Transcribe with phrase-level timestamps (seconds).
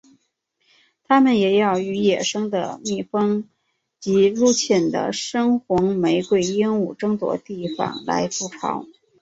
[1.03, 3.47] 它们也要与野生的蜜蜂
[3.99, 8.87] 及入侵的深红玫瑰鹦鹉争夺地方来筑巢。